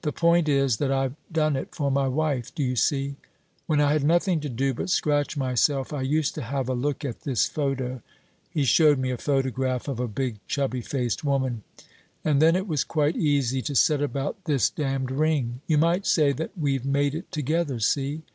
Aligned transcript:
The 0.00 0.12
point 0.12 0.48
is 0.48 0.78
that 0.78 0.90
I've 0.90 1.12
done 1.30 1.54
it 1.54 1.74
for 1.74 1.90
my 1.90 2.08
wife, 2.08 2.54
d'you 2.54 2.74
see? 2.74 3.16
When 3.66 3.82
I 3.82 3.92
had 3.92 4.02
nothing 4.02 4.40
to 4.40 4.48
do 4.48 4.72
but 4.72 4.88
scratch 4.88 5.36
myself, 5.36 5.92
I 5.92 6.00
used 6.00 6.34
to 6.36 6.40
have 6.42 6.70
a 6.70 6.74
look 6.74 7.04
at 7.04 7.20
this 7.24 7.46
photo" 7.46 8.00
he 8.48 8.64
showed 8.64 8.98
me 8.98 9.10
a 9.10 9.18
photograph 9.18 9.86
of 9.86 10.00
a 10.00 10.08
big, 10.08 10.38
chubby 10.46 10.80
faced 10.80 11.22
woman 11.22 11.64
"and 12.24 12.40
then 12.40 12.56
it 12.56 12.66
was 12.66 12.82
quite 12.82 13.16
easy 13.18 13.60
to 13.60 13.74
set 13.74 14.00
about 14.00 14.42
this 14.46 14.70
damned 14.70 15.10
ring. 15.10 15.60
You 15.66 15.76
might 15.76 16.06
say 16.06 16.32
that 16.32 16.52
we've 16.56 16.86
made 16.86 17.14
it 17.14 17.30
together, 17.30 17.78
see? 17.78 18.22